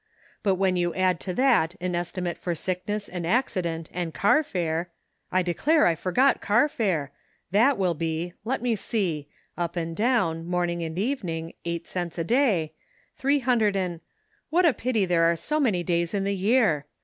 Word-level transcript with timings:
But 0.41 0.55
when 0.55 0.77
you 0.77 0.95
add 0.95 1.19
to 1.19 1.33
that 1.35 1.75
an 1.79 1.93
estimate 1.93 2.39
for 2.39 2.55
sickness 2.55 3.07
and 3.07 3.23
accident 3.23 3.87
and 3.93 4.15
car 4.15 4.41
fare— 4.41 4.89
I 5.31 5.43
declare 5.43 5.85
I 5.85 5.93
forgot 5.93 6.41
car 6.41 6.67
fare— 6.67 7.11
that 7.51 7.77
will 7.77 7.93
be, 7.93 8.33
let 8.43 8.63
me 8.63 8.75
see, 8.75 9.27
up 9.55 9.75
and 9.75 9.95
down, 9.95 10.37
18 10.37 10.37
The 10.39 10.39
Pocket 10.39 10.39
Measure. 10.39 10.49
morning 10.51 10.83
and 10.85 10.97
evening, 10.97 11.53
eight 11.65 11.85
cents 11.85 12.17
a 12.17 12.23
day, 12.23 12.73
throe 13.15 13.41
hundred 13.41 13.75
and— 13.75 13.99
what 14.49 14.65
a 14.65 14.73
pity 14.73 15.05
there 15.05 15.25
are 15.31 15.35
so 15.35 15.59
many 15.59 15.83
days 15.83 16.15
in 16.15 16.23
the 16.23 16.35
year! 16.35 16.87